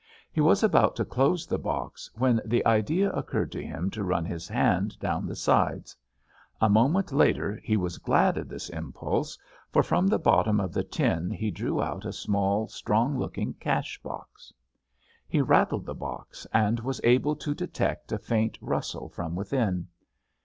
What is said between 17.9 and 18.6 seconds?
a faint